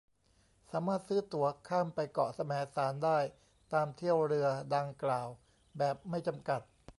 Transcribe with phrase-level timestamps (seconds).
[0.71, 3.19] สามารถซื้อตั๋วข้ามไปเกาะแสมสารได้
[3.73, 5.27] ตามเที่ยวเรือดังกล่าว
[5.77, 6.61] แบบไม่จำกัด